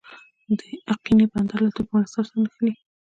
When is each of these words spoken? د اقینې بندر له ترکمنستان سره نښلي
د 0.57 0.59
اقینې 0.93 1.25
بندر 1.31 1.59
له 1.65 1.69
ترکمنستان 1.77 2.23
سره 2.29 2.37
نښلي 2.43 2.73